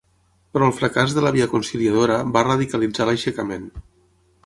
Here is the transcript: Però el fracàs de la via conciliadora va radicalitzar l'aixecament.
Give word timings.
Però 0.55 0.69
el 0.69 0.73
fracàs 0.77 1.13
de 1.17 1.25
la 1.27 1.33
via 1.35 1.47
conciliadora 1.53 2.19
va 2.39 2.45
radicalitzar 2.51 3.11
l'aixecament. 3.11 3.73